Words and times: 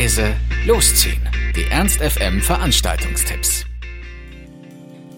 leise 0.00 0.34
losziehen. 0.66 1.20
Die 1.54 1.70
Ernst 1.70 2.00
FM 2.00 2.40
Veranstaltungstipps. 2.40 3.66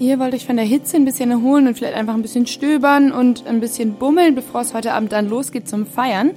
Ihr 0.01 0.19
wollt 0.19 0.35
euch 0.35 0.45
von 0.45 0.57
der 0.57 0.65
Hitze 0.65 0.97
ein 0.97 1.05
bisschen 1.05 1.31
erholen 1.31 1.69
und 1.69 1.79
vielleicht 1.79 1.95
einfach 1.95 2.15
ein 2.15 2.23
bisschen 2.23 2.49
stöbern 2.49 3.13
und 3.13 3.47
ein 3.47 3.61
bisschen 3.61 3.95
bummeln, 3.95 4.35
bevor 4.35 4.63
es 4.63 4.75
heute 4.75 4.93
Abend 4.93 5.13
dann 5.13 5.29
losgeht 5.29 5.69
zum 5.69 5.87
Feiern. 5.87 6.33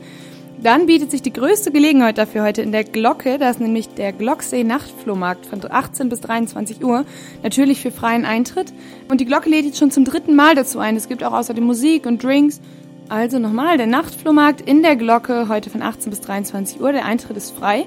Dann 0.61 0.85
bietet 0.85 1.09
sich 1.09 1.23
die 1.23 1.33
größte 1.33 1.71
Gelegenheit 1.71 2.19
dafür 2.19 2.43
heute 2.43 2.61
in 2.61 2.71
der 2.71 2.83
Glocke. 2.83 3.39
Da 3.39 3.49
ist 3.49 3.59
nämlich 3.59 3.89
der 3.89 4.13
Glocksee 4.13 4.63
Nachtflohmarkt 4.63 5.47
von 5.47 5.59
18 5.67 6.09
bis 6.09 6.21
23 6.21 6.83
Uhr. 6.83 7.03
Natürlich 7.41 7.81
für 7.81 7.89
freien 7.89 8.25
Eintritt. 8.25 8.71
Und 9.09 9.21
die 9.21 9.25
Glocke 9.25 9.49
lädt 9.49 9.65
jetzt 9.65 9.79
schon 9.79 9.89
zum 9.89 10.05
dritten 10.05 10.35
Mal 10.35 10.53
dazu 10.53 10.77
ein. 10.77 10.95
Es 10.95 11.09
gibt 11.09 11.23
auch 11.23 11.33
außerdem 11.33 11.63
Musik 11.63 12.05
und 12.05 12.23
Drinks. 12.23 12.61
Also 13.07 13.37
nochmal, 13.37 13.77
der 13.77 13.85
Nachtflohmarkt 13.85 14.61
in 14.61 14.81
der 14.81 14.95
Glocke 14.95 15.47
heute 15.47 15.69
von 15.69 15.83
18 15.83 16.09
bis 16.09 16.21
23 16.21 16.81
Uhr. 16.81 16.91
Der 16.91 17.05
Eintritt 17.05 17.37
ist 17.37 17.51
frei. 17.51 17.85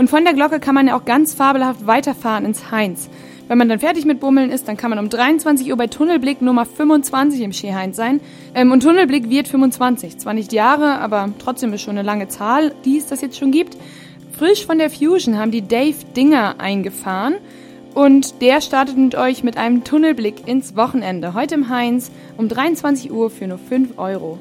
Und 0.00 0.08
von 0.08 0.24
der 0.24 0.32
Glocke 0.32 0.60
kann 0.60 0.74
man 0.74 0.86
ja 0.86 0.96
auch 0.96 1.04
ganz 1.04 1.34
fabelhaft 1.34 1.86
weiterfahren 1.86 2.46
ins 2.46 2.70
Heinz. 2.70 3.10
Wenn 3.48 3.58
man 3.58 3.68
dann 3.68 3.80
fertig 3.80 4.06
mit 4.06 4.18
Bummeln 4.18 4.50
ist, 4.50 4.66
dann 4.66 4.78
kann 4.78 4.88
man 4.88 4.98
um 4.98 5.10
23 5.10 5.70
Uhr 5.70 5.76
bei 5.76 5.88
Tunnelblick 5.88 6.40
Nummer 6.40 6.64
25 6.64 7.42
im 7.42 7.52
Skiheinz 7.52 7.98
sein. 7.98 8.22
Ähm, 8.54 8.72
und 8.72 8.82
Tunnelblick 8.82 9.28
wird 9.28 9.46
25. 9.46 10.16
Zwar 10.16 10.32
nicht 10.32 10.54
Jahre, 10.54 11.00
aber 11.00 11.28
trotzdem 11.38 11.74
ist 11.74 11.82
schon 11.82 11.98
eine 11.98 12.06
lange 12.06 12.28
Zahl, 12.28 12.72
die 12.86 12.96
es 12.96 13.08
das 13.08 13.20
jetzt 13.20 13.36
schon 13.36 13.50
gibt. 13.50 13.76
Frisch 14.38 14.64
von 14.64 14.78
der 14.78 14.88
Fusion 14.88 15.36
haben 15.36 15.50
die 15.50 15.68
Dave 15.68 15.96
Dinger 16.16 16.54
eingefahren. 16.56 17.34
Und 17.92 18.40
der 18.40 18.62
startet 18.62 18.96
mit 18.96 19.16
euch 19.16 19.44
mit 19.44 19.58
einem 19.58 19.84
Tunnelblick 19.84 20.48
ins 20.48 20.76
Wochenende. 20.76 21.34
Heute 21.34 21.56
im 21.56 21.68
Heinz 21.68 22.10
um 22.38 22.48
23 22.48 23.12
Uhr 23.12 23.28
für 23.28 23.46
nur 23.46 23.58
5 23.58 23.98
Euro. 23.98 24.38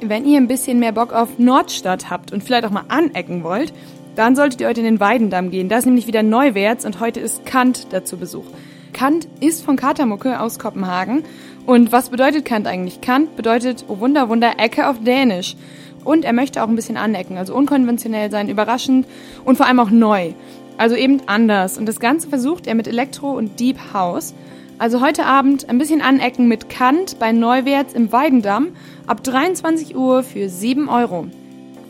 Wenn 0.00 0.24
ihr 0.24 0.38
ein 0.38 0.48
bisschen 0.48 0.78
mehr 0.78 0.92
Bock 0.92 1.12
auf 1.12 1.38
Nordstadt 1.38 2.08
habt 2.08 2.32
und 2.32 2.42
vielleicht 2.42 2.64
auch 2.64 2.70
mal 2.70 2.86
anecken 2.88 3.44
wollt, 3.44 3.74
dann 4.16 4.36
solltet 4.36 4.60
ihr 4.60 4.68
heute 4.68 4.80
in 4.80 4.86
den 4.86 5.00
Weidendamm 5.00 5.50
gehen. 5.50 5.68
Da 5.68 5.78
ist 5.78 5.86
nämlich 5.86 6.06
wieder 6.06 6.22
Neuwärts 6.22 6.84
und 6.84 7.00
heute 7.00 7.20
ist 7.20 7.46
Kant 7.46 7.88
dazu 7.90 8.16
Besuch. 8.16 8.44
Kant 8.92 9.28
ist 9.40 9.64
von 9.64 9.76
Katermucke 9.76 10.40
aus 10.40 10.58
Kopenhagen. 10.58 11.22
Und 11.66 11.92
was 11.92 12.10
bedeutet 12.10 12.44
Kant 12.44 12.66
eigentlich? 12.66 13.00
Kant 13.00 13.36
bedeutet, 13.36 13.84
oh 13.88 14.00
Wunder, 14.00 14.28
Wunder, 14.28 14.54
Ecke 14.58 14.88
auf 14.88 15.02
Dänisch. 15.02 15.56
Und 16.04 16.24
er 16.24 16.32
möchte 16.32 16.62
auch 16.62 16.68
ein 16.68 16.76
bisschen 16.76 16.96
anecken, 16.96 17.36
also 17.36 17.54
unkonventionell 17.54 18.30
sein, 18.30 18.48
überraschend 18.48 19.06
und 19.44 19.56
vor 19.56 19.66
allem 19.66 19.80
auch 19.80 19.90
neu. 19.90 20.32
Also 20.78 20.96
eben 20.96 21.20
anders. 21.26 21.76
Und 21.76 21.86
das 21.86 22.00
Ganze 22.00 22.28
versucht 22.28 22.66
er 22.66 22.74
mit 22.74 22.88
Elektro 22.88 23.32
und 23.32 23.60
Deep 23.60 23.76
House. 23.92 24.34
Also 24.78 25.02
heute 25.02 25.26
Abend 25.26 25.68
ein 25.68 25.76
bisschen 25.76 26.00
anecken 26.00 26.48
mit 26.48 26.70
Kant 26.70 27.18
bei 27.18 27.32
Neuwärts 27.32 27.92
im 27.92 28.12
Weidendamm 28.12 28.68
ab 29.06 29.22
23 29.22 29.94
Uhr 29.94 30.22
für 30.22 30.48
7 30.48 30.88
Euro. 30.88 31.26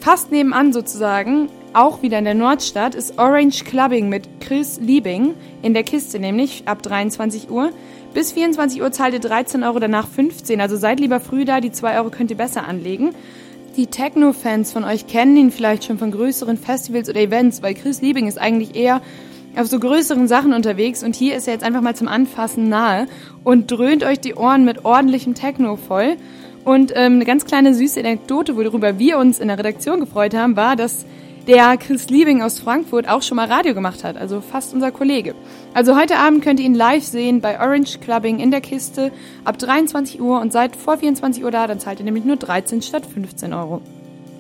Fast 0.00 0.32
nebenan 0.32 0.72
sozusagen 0.72 1.48
auch 1.72 2.02
wieder 2.02 2.18
in 2.18 2.24
der 2.24 2.34
Nordstadt 2.34 2.94
ist 2.94 3.18
Orange 3.18 3.64
Clubbing 3.64 4.08
mit 4.08 4.40
Chris 4.40 4.80
Liebing 4.80 5.34
in 5.62 5.72
der 5.72 5.84
Kiste, 5.84 6.18
nämlich 6.18 6.64
ab 6.66 6.82
23 6.82 7.50
Uhr. 7.50 7.70
Bis 8.12 8.32
24 8.32 8.82
Uhr 8.82 8.90
zahlt 8.90 9.14
ihr 9.14 9.20
13 9.20 9.62
Euro, 9.62 9.78
danach 9.78 10.08
15. 10.08 10.60
Also 10.60 10.76
seid 10.76 10.98
lieber 10.98 11.20
früh 11.20 11.44
da, 11.44 11.60
die 11.60 11.70
2 11.70 11.98
Euro 11.98 12.10
könnt 12.10 12.30
ihr 12.30 12.36
besser 12.36 12.66
anlegen. 12.66 13.14
Die 13.76 13.86
Techno-Fans 13.86 14.72
von 14.72 14.82
euch 14.82 15.06
kennen 15.06 15.36
ihn 15.36 15.52
vielleicht 15.52 15.84
schon 15.84 15.98
von 15.98 16.10
größeren 16.10 16.56
Festivals 16.56 17.08
oder 17.08 17.20
Events, 17.20 17.62
weil 17.62 17.74
Chris 17.74 18.02
Liebing 18.02 18.26
ist 18.26 18.38
eigentlich 18.38 18.74
eher 18.74 19.00
auf 19.56 19.68
so 19.68 19.78
größeren 19.78 20.26
Sachen 20.26 20.52
unterwegs 20.52 21.02
und 21.04 21.14
hier 21.14 21.36
ist 21.36 21.46
er 21.46 21.54
jetzt 21.54 21.64
einfach 21.64 21.80
mal 21.80 21.94
zum 21.94 22.08
Anfassen 22.08 22.68
nahe 22.68 23.06
und 23.44 23.70
dröhnt 23.70 24.02
euch 24.02 24.18
die 24.18 24.34
Ohren 24.34 24.64
mit 24.64 24.84
ordentlichem 24.84 25.34
Techno 25.34 25.76
voll. 25.76 26.16
Und 26.64 26.92
ähm, 26.94 27.14
eine 27.14 27.24
ganz 27.24 27.44
kleine 27.46 27.74
süße 27.74 28.00
Anekdote, 28.00 28.56
worüber 28.56 28.98
wir 28.98 29.18
uns 29.18 29.38
in 29.38 29.48
der 29.48 29.58
Redaktion 29.58 30.00
gefreut 30.00 30.34
haben, 30.34 30.56
war, 30.56 30.76
dass 30.76 31.06
der 31.46 31.76
Chris 31.76 32.08
Liebing 32.10 32.42
aus 32.42 32.60
Frankfurt 32.60 33.08
auch 33.08 33.22
schon 33.22 33.36
mal 33.36 33.46
Radio 33.46 33.74
gemacht 33.74 34.04
hat, 34.04 34.16
also 34.16 34.40
fast 34.40 34.74
unser 34.74 34.92
Kollege. 34.92 35.34
Also 35.74 35.96
heute 35.96 36.16
Abend 36.16 36.42
könnt 36.42 36.60
ihr 36.60 36.66
ihn 36.66 36.74
live 36.74 37.04
sehen 37.04 37.40
bei 37.40 37.58
Orange 37.58 37.98
Clubbing 37.98 38.38
in 38.38 38.50
der 38.50 38.60
Kiste 38.60 39.12
ab 39.44 39.58
23 39.58 40.20
Uhr 40.20 40.40
und 40.40 40.52
seid 40.52 40.76
vor 40.76 40.98
24 40.98 41.44
Uhr 41.44 41.50
da, 41.50 41.66
dann 41.66 41.80
zahlt 41.80 41.98
ihr 41.98 42.04
nämlich 42.04 42.24
nur 42.24 42.36
13 42.36 42.82
statt 42.82 43.06
15 43.06 43.52
Euro. 43.52 43.80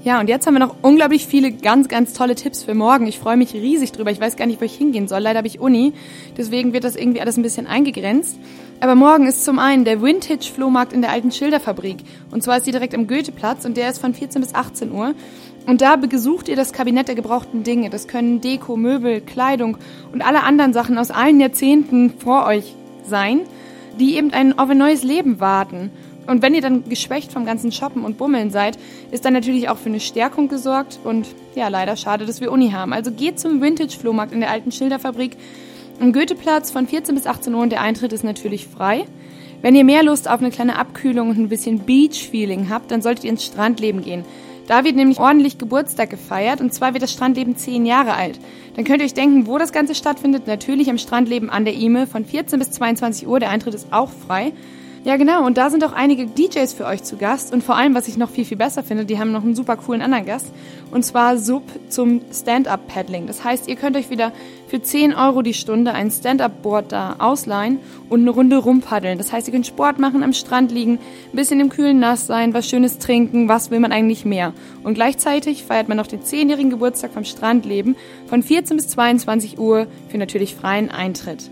Ja, 0.02 0.18
und 0.18 0.30
jetzt 0.30 0.46
haben 0.46 0.54
wir 0.54 0.60
noch 0.60 0.76
unglaublich 0.80 1.26
viele 1.26 1.52
ganz, 1.52 1.88
ganz 1.88 2.14
tolle 2.14 2.34
Tipps 2.34 2.62
für 2.62 2.72
morgen. 2.72 3.06
Ich 3.06 3.18
freue 3.18 3.36
mich 3.36 3.52
riesig 3.52 3.92
drüber. 3.92 4.10
Ich 4.10 4.20
weiß 4.20 4.36
gar 4.36 4.46
nicht, 4.46 4.58
wo 4.58 4.64
ich 4.64 4.74
hingehen 4.74 5.08
soll. 5.08 5.20
Leider 5.20 5.38
habe 5.38 5.48
ich 5.48 5.60
Uni. 5.60 5.92
Deswegen 6.38 6.72
wird 6.72 6.84
das 6.84 6.96
irgendwie 6.96 7.20
alles 7.20 7.36
ein 7.36 7.42
bisschen 7.42 7.66
eingegrenzt. 7.66 8.38
Aber 8.82 8.94
morgen 8.94 9.26
ist 9.26 9.44
zum 9.44 9.58
einen 9.58 9.84
der 9.84 10.00
Vintage-Flohmarkt 10.00 10.94
in 10.94 11.02
der 11.02 11.10
alten 11.10 11.30
Schilderfabrik. 11.30 11.98
Und 12.30 12.42
zwar 12.42 12.56
ist 12.56 12.64
sie 12.64 12.72
direkt 12.72 12.94
am 12.94 13.06
Goetheplatz 13.06 13.66
und 13.66 13.76
der 13.76 13.90
ist 13.90 13.98
von 13.98 14.14
14 14.14 14.40
bis 14.40 14.54
18 14.54 14.90
Uhr. 14.90 15.14
Und 15.66 15.82
da 15.82 15.96
besucht 15.96 16.48
ihr 16.48 16.56
das 16.56 16.72
Kabinett 16.72 17.06
der 17.06 17.14
gebrauchten 17.14 17.62
Dinge. 17.62 17.90
Das 17.90 18.08
können 18.08 18.40
Deko, 18.40 18.78
Möbel, 18.78 19.20
Kleidung 19.20 19.76
und 20.14 20.22
alle 20.22 20.44
anderen 20.44 20.72
Sachen 20.72 20.96
aus 20.96 21.10
allen 21.10 21.40
Jahrzehnten 21.40 22.14
vor 22.18 22.46
euch 22.46 22.74
sein, 23.04 23.40
die 23.98 24.16
eben 24.16 24.32
ein, 24.32 24.58
auf 24.58 24.70
ein 24.70 24.78
neues 24.78 25.02
Leben 25.02 25.40
warten. 25.40 25.90
Und 26.26 26.40
wenn 26.40 26.54
ihr 26.54 26.62
dann 26.62 26.88
geschwächt 26.88 27.32
vom 27.32 27.44
ganzen 27.44 27.72
Shoppen 27.72 28.02
und 28.02 28.16
Bummeln 28.16 28.50
seid, 28.50 28.78
ist 29.10 29.26
dann 29.26 29.34
natürlich 29.34 29.68
auch 29.68 29.76
für 29.76 29.90
eine 29.90 30.00
Stärkung 30.00 30.48
gesorgt. 30.48 31.00
Und 31.04 31.26
ja, 31.54 31.68
leider 31.68 31.96
schade, 31.96 32.24
dass 32.24 32.40
wir 32.40 32.50
Uni 32.50 32.70
haben. 32.70 32.94
Also 32.94 33.10
geht 33.10 33.38
zum 33.38 33.60
Vintage-Flohmarkt 33.60 34.32
in 34.32 34.40
der 34.40 34.50
alten 34.50 34.72
Schilderfabrik 34.72 35.36
am 36.00 36.12
Goetheplatz 36.12 36.70
von 36.70 36.86
14 36.86 37.14
bis 37.14 37.26
18 37.26 37.54
Uhr 37.54 37.62
und 37.62 37.70
der 37.70 37.82
Eintritt 37.82 38.12
ist 38.12 38.24
natürlich 38.24 38.66
frei. 38.66 39.04
Wenn 39.60 39.74
ihr 39.74 39.84
mehr 39.84 40.02
Lust 40.02 40.28
auf 40.28 40.40
eine 40.40 40.50
kleine 40.50 40.78
Abkühlung 40.78 41.28
und 41.28 41.38
ein 41.38 41.50
bisschen 41.50 41.80
Beach-Feeling 41.80 42.70
habt, 42.70 42.90
dann 42.90 43.02
solltet 43.02 43.24
ihr 43.24 43.30
ins 43.30 43.44
Strandleben 43.44 44.02
gehen. 44.02 44.24
Da 44.66 44.84
wird 44.84 44.96
nämlich 44.96 45.18
ordentlich 45.18 45.58
Geburtstag 45.58 46.08
gefeiert 46.08 46.60
und 46.60 46.72
zwar 46.72 46.94
wird 46.94 47.02
das 47.02 47.12
Strandleben 47.12 47.56
zehn 47.56 47.84
Jahre 47.84 48.14
alt. 48.14 48.38
Dann 48.76 48.84
könnt 48.84 49.00
ihr 49.00 49.04
euch 49.04 49.14
denken, 49.14 49.46
wo 49.46 49.58
das 49.58 49.72
Ganze 49.72 49.94
stattfindet. 49.94 50.46
Natürlich 50.46 50.88
im 50.88 50.96
Strandleben 50.96 51.50
an 51.50 51.64
der 51.64 51.74
Ime 51.74 52.06
von 52.06 52.24
14 52.24 52.58
bis 52.58 52.70
22 52.70 53.26
Uhr. 53.28 53.38
Der 53.38 53.50
Eintritt 53.50 53.74
ist 53.74 53.92
auch 53.92 54.10
frei. 54.10 54.52
Ja, 55.02 55.16
genau. 55.16 55.46
Und 55.46 55.56
da 55.56 55.70
sind 55.70 55.82
auch 55.82 55.94
einige 55.94 56.26
DJs 56.26 56.74
für 56.74 56.84
euch 56.84 57.02
zu 57.02 57.16
Gast. 57.16 57.54
Und 57.54 57.64
vor 57.64 57.74
allem, 57.74 57.94
was 57.94 58.06
ich 58.06 58.18
noch 58.18 58.28
viel, 58.28 58.44
viel 58.44 58.58
besser 58.58 58.82
finde, 58.82 59.06
die 59.06 59.18
haben 59.18 59.32
noch 59.32 59.42
einen 59.42 59.54
super 59.54 59.76
coolen 59.76 60.02
anderen 60.02 60.26
Gast. 60.26 60.52
Und 60.90 61.04
zwar 61.04 61.38
Sub 61.38 61.62
zum 61.88 62.20
Stand-Up-Paddling. 62.30 63.26
Das 63.26 63.42
heißt, 63.42 63.66
ihr 63.66 63.76
könnt 63.76 63.96
euch 63.96 64.10
wieder 64.10 64.30
für 64.68 64.82
10 64.82 65.14
Euro 65.14 65.40
die 65.40 65.54
Stunde 65.54 65.92
ein 65.92 66.10
Stand-Up-Board 66.10 66.92
da 66.92 67.16
ausleihen 67.18 67.78
und 68.10 68.20
eine 68.20 68.30
Runde 68.30 68.58
rumpaddeln. 68.58 69.16
Das 69.16 69.32
heißt, 69.32 69.48
ihr 69.48 69.54
könnt 69.54 69.66
Sport 69.66 69.98
machen, 69.98 70.22
am 70.22 70.34
Strand 70.34 70.70
liegen, 70.70 70.98
ein 71.32 71.36
bisschen 71.36 71.60
im 71.60 71.70
kühlen 71.70 71.98
Nass 71.98 72.26
sein, 72.26 72.52
was 72.52 72.68
Schönes 72.68 72.98
trinken. 72.98 73.48
Was 73.48 73.70
will 73.70 73.80
man 73.80 73.92
eigentlich 73.92 74.26
mehr? 74.26 74.52
Und 74.82 74.94
gleichzeitig 74.94 75.64
feiert 75.64 75.88
man 75.88 75.96
noch 75.96 76.08
den 76.08 76.20
10-jährigen 76.20 76.70
Geburtstag 76.70 77.12
vom 77.12 77.24
Strandleben 77.24 77.96
von 78.26 78.42
14 78.42 78.76
bis 78.76 78.88
22 78.88 79.58
Uhr 79.58 79.86
für 80.08 80.18
natürlich 80.18 80.54
freien 80.54 80.90
Eintritt. 80.90 81.50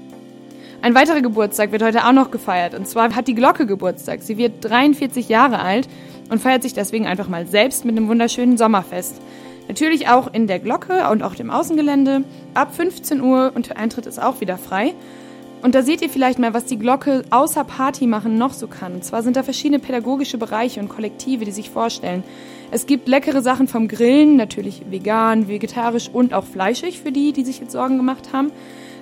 Ein 0.80 0.94
weiterer 0.94 1.22
Geburtstag 1.22 1.72
wird 1.72 1.82
heute 1.82 2.06
auch 2.06 2.12
noch 2.12 2.30
gefeiert. 2.30 2.74
Und 2.74 2.86
zwar 2.86 3.14
hat 3.16 3.26
die 3.26 3.34
Glocke 3.34 3.66
Geburtstag. 3.66 4.22
Sie 4.22 4.36
wird 4.36 4.64
43 4.64 5.28
Jahre 5.28 5.58
alt 5.58 5.88
und 6.30 6.40
feiert 6.40 6.62
sich 6.62 6.72
deswegen 6.72 7.06
einfach 7.06 7.28
mal 7.28 7.48
selbst 7.48 7.84
mit 7.84 7.96
einem 7.96 8.06
wunderschönen 8.06 8.56
Sommerfest. 8.56 9.20
Natürlich 9.66 10.08
auch 10.08 10.32
in 10.32 10.46
der 10.46 10.60
Glocke 10.60 11.10
und 11.10 11.24
auch 11.24 11.34
dem 11.34 11.50
Außengelände. 11.50 12.22
Ab 12.54 12.76
15 12.76 13.20
Uhr 13.20 13.50
und 13.56 13.70
der 13.70 13.76
Eintritt 13.76 14.06
ist 14.06 14.22
auch 14.22 14.40
wieder 14.40 14.56
frei. 14.56 14.94
Und 15.62 15.74
da 15.74 15.82
seht 15.82 16.00
ihr 16.00 16.08
vielleicht 16.08 16.38
mal, 16.38 16.54
was 16.54 16.66
die 16.66 16.78
Glocke 16.78 17.24
außer 17.30 17.64
Party 17.64 18.06
machen 18.06 18.38
noch 18.38 18.52
so 18.52 18.68
kann. 18.68 18.94
Und 18.94 19.04
zwar 19.04 19.24
sind 19.24 19.36
da 19.36 19.42
verschiedene 19.42 19.80
pädagogische 19.80 20.38
Bereiche 20.38 20.78
und 20.78 20.88
Kollektive, 20.88 21.44
die 21.44 21.50
sich 21.50 21.70
vorstellen. 21.70 22.22
Es 22.70 22.86
gibt 22.86 23.08
leckere 23.08 23.42
Sachen 23.42 23.66
vom 23.66 23.88
Grillen, 23.88 24.36
natürlich 24.36 24.82
vegan, 24.88 25.48
vegetarisch 25.48 26.08
und 26.08 26.34
auch 26.34 26.44
fleischig 26.44 27.00
für 27.00 27.10
die, 27.10 27.32
die 27.32 27.44
sich 27.44 27.58
jetzt 27.58 27.72
Sorgen 27.72 27.96
gemacht 27.96 28.32
haben. 28.32 28.52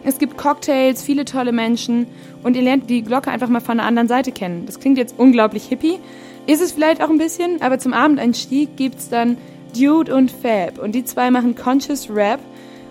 Es 0.06 0.18
gibt 0.18 0.38
Cocktails, 0.38 1.02
viele 1.02 1.24
tolle 1.24 1.50
Menschen 1.50 2.06
und 2.44 2.54
ihr 2.54 2.62
lernt 2.62 2.88
die 2.88 3.02
Glocke 3.02 3.28
einfach 3.28 3.48
mal 3.48 3.58
von 3.58 3.78
der 3.78 3.86
anderen 3.86 4.06
Seite 4.06 4.30
kennen. 4.30 4.64
Das 4.64 4.78
klingt 4.78 4.98
jetzt 4.98 5.18
unglaublich 5.18 5.64
hippie, 5.64 5.98
ist 6.46 6.62
es 6.62 6.70
vielleicht 6.70 7.02
auch 7.02 7.10
ein 7.10 7.18
bisschen, 7.18 7.60
aber 7.60 7.80
zum 7.80 7.92
Abendeinstieg 7.92 8.76
gibt 8.76 9.00
es 9.00 9.08
dann 9.08 9.36
Dude 9.76 10.14
und 10.14 10.30
Fab 10.30 10.78
und 10.78 10.94
die 10.94 11.02
zwei 11.02 11.32
machen 11.32 11.56
Conscious 11.56 12.08
Rap 12.08 12.38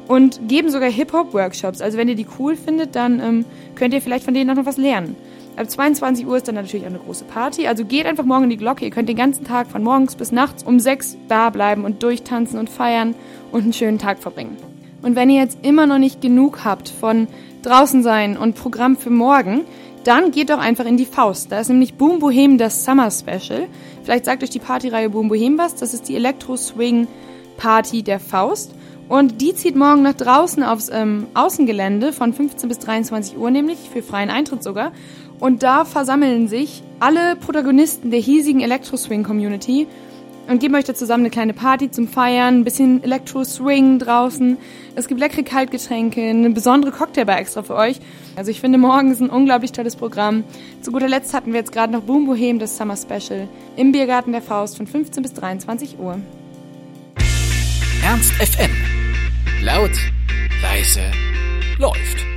und 0.10 0.50
geben 0.50 0.70
sogar 0.70 0.92
Hip-Hop-Workshops. 0.92 1.80
Also 1.80 1.98
wenn 1.98 2.10
ihr 2.10 2.16
die 2.16 2.28
cool 2.38 2.58
findet, 2.58 2.98
dann 2.98 3.22
ähm, 3.22 3.46
könnt 3.76 3.94
ihr 3.94 4.02
vielleicht 4.02 4.26
von 4.26 4.34
denen 4.34 4.50
auch 4.50 4.56
noch 4.56 4.66
was 4.66 4.76
lernen. 4.76 5.16
Ab 5.56 5.70
22 5.70 6.28
Uhr 6.28 6.36
ist 6.36 6.50
dann 6.50 6.56
natürlich 6.56 6.86
auch 6.86 6.90
eine 6.90 7.00
große 7.00 7.24
Party. 7.24 7.66
Also 7.66 7.86
geht 7.86 8.08
einfach 8.08 8.26
morgen 8.26 8.44
in 8.44 8.50
die 8.50 8.58
Glocke. 8.58 8.84
Ihr 8.84 8.92
könnt 8.92 9.08
den 9.08 9.16
ganzen 9.16 9.46
Tag 9.46 9.68
von 9.68 9.82
morgens 9.84 10.16
bis 10.16 10.34
nachts 10.34 10.64
um 10.64 10.82
sechs 10.82 11.16
da 11.30 11.50
bleiben 11.50 11.86
und 11.86 12.04
durchtanzen 12.04 12.60
und 12.60 12.70
feiern 12.70 13.16
und 13.54 13.64
einen 13.64 13.74
schönen 13.74 14.00
Tag 14.00 14.20
verbringen. 14.20 14.75
Und 15.06 15.16
wenn 15.16 15.30
ihr 15.30 15.40
jetzt 15.40 15.60
immer 15.62 15.86
noch 15.86 16.00
nicht 16.00 16.20
genug 16.20 16.66
habt 16.66 16.90
von 16.90 17.28
draußen 17.62 18.02
sein 18.02 18.38
und 18.38 18.56
Programm 18.56 18.98
für 18.98 19.12
morgen, 19.12 19.62
dann 20.04 20.32
geht 20.32 20.50
doch 20.50 20.58
einfach 20.58 20.86
in 20.86 20.98
die 20.98 21.06
Faust. 21.06 21.52
Da 21.52 21.60
ist 21.60 21.70
nämlich 21.70 21.94
Boom 21.94 22.18
Bohem 22.18 22.58
das 22.58 22.84
Summer 22.86 23.12
Special. 23.12 23.68
Vielleicht 24.04 24.26
sagt 24.26 24.42
euch 24.42 24.50
die 24.50 24.58
Partyreihe 24.58 25.12
Boom 25.12 25.28
Bohem 25.28 25.60
was. 25.60 25.76
Das 25.76 25.94
ist 25.94 26.10
die 26.10 26.16
Elektro-Swing-Party 26.16 28.02
der 28.02 28.20
Faust. 28.20 28.74
Und 29.08 29.42
die 29.42 29.54
zieht 29.54 29.76
morgen 29.76 30.02
nach 30.02 30.16
draußen 30.16 30.64
aufs 30.64 30.90
ähm, 30.92 31.28
Außengelände 31.36 32.12
von 32.12 32.34
15 32.34 32.68
bis 32.68 32.80
23 32.80 33.38
Uhr, 33.38 33.52
nämlich 33.52 33.78
für 33.94 34.02
freien 34.02 34.32
Eintritt 34.32 34.64
sogar. 34.64 34.92
Und 35.40 35.62
da 35.62 35.86
versammeln 35.86 36.48
sich 36.48 36.82
alle 37.00 37.36
Protagonisten 37.36 38.10
der 38.10 38.22
hiesigen 38.22 38.62
Elektro-Swing-Community 38.62 39.86
und 40.48 40.60
geben 40.60 40.76
euch 40.76 40.84
da 40.84 40.94
zusammen 40.94 41.24
eine 41.24 41.30
kleine 41.30 41.54
Party 41.54 41.92
zum 41.92 42.08
Feiern, 42.08 42.60
ein 42.60 42.64
bisschen 42.64 43.04
Elektro-Swing 43.04 44.00
draußen. 44.00 44.58
Es 44.96 45.08
gibt 45.08 45.20
leckere 45.20 45.44
Kaltgetränke, 45.44 46.22
eine 46.22 46.50
besondere 46.50 46.92
Cocktailbar 46.92 47.40
extra 47.40 47.64
für 47.64 47.76
euch. 47.76 48.00
Also 48.36 48.52
ich 48.52 48.62
finde, 48.62 48.78
morgen 48.78 49.12
ist 49.12 49.22
ein 49.22 49.30
unglaublich 49.30 49.72
tolles 49.72 49.96
Programm. 49.96 50.44
Zu 50.82 50.92
guter 50.92 51.08
Letzt 51.08 51.34
hatten 51.34 51.52
wir 51.54 51.60
jetzt 51.60 51.72
gerade 51.72 51.94
noch 51.94 52.02
Boom 52.02 52.26
Bohem, 52.26 52.60
das 52.60 52.78
Summer 52.78 52.98
Special, 52.98 53.48
im 53.76 53.92
Biergarten 53.92 54.32
der 54.32 54.42
Faust 54.42 54.78
von 54.78 54.88
15 54.88 55.24
bis 55.24 55.34
23 55.34 56.00
Uhr. 56.00 56.20
Ernst 58.04 58.34
FM. 58.34 58.72
Laut, 59.64 59.92
leise, 60.62 61.02
läuft. 61.80 62.35